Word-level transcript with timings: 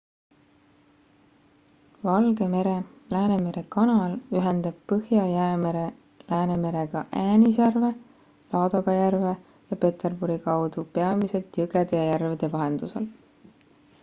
valge 2.05 2.45
mere 2.53 2.71
läänemere 3.15 3.61
kanal 3.75 4.15
ühendab 4.39 4.79
põhja-jäämere 4.93 5.83
läänemerega 6.31 7.03
äänisjärve 7.25 7.91
laadoga 8.55 8.95
järve 8.99 9.33
ja 9.73 9.77
peterburi 9.85 10.39
kaudu 10.47 10.85
peamiselt 10.97 11.61
jõgede 11.63 12.01
ja 12.01 12.09
järvede 12.13 12.51
vahendusel 12.57 13.07